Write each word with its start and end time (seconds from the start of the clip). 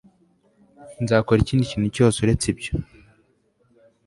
nzakora 1.03 1.39
ikindi 1.41 1.69
kintu 1.71 1.87
cyose 1.95 2.17
uretse 2.19 2.45
ibyo 2.53 2.73